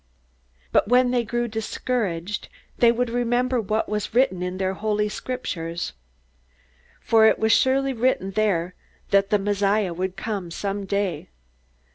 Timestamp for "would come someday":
9.93-11.29